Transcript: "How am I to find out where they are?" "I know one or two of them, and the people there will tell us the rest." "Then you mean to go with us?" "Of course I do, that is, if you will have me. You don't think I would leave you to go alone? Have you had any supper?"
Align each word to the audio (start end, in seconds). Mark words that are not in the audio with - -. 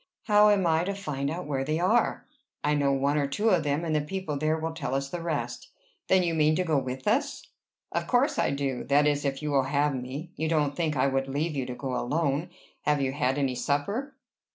"How 0.23 0.49
am 0.49 0.65
I 0.65 0.83
to 0.85 0.95
find 0.95 1.29
out 1.29 1.45
where 1.45 1.63
they 1.63 1.77
are?" 1.79 2.25
"I 2.63 2.73
know 2.73 2.91
one 2.91 3.19
or 3.19 3.27
two 3.27 3.49
of 3.49 3.61
them, 3.63 3.85
and 3.85 3.95
the 3.95 4.01
people 4.01 4.35
there 4.35 4.57
will 4.57 4.73
tell 4.73 4.95
us 4.95 5.09
the 5.11 5.21
rest." 5.21 5.69
"Then 6.07 6.23
you 6.23 6.33
mean 6.33 6.55
to 6.55 6.63
go 6.63 6.79
with 6.79 7.07
us?" 7.07 7.45
"Of 7.91 8.07
course 8.07 8.39
I 8.39 8.49
do, 8.49 8.83
that 8.85 9.05
is, 9.05 9.25
if 9.25 9.43
you 9.43 9.51
will 9.51 9.65
have 9.65 9.93
me. 9.93 10.31
You 10.35 10.49
don't 10.49 10.75
think 10.75 10.97
I 10.97 11.05
would 11.05 11.27
leave 11.27 11.55
you 11.55 11.67
to 11.67 11.75
go 11.75 11.95
alone? 11.95 12.49
Have 12.81 12.99
you 12.99 13.11
had 13.11 13.37
any 13.37 13.53
supper?" 13.53 14.15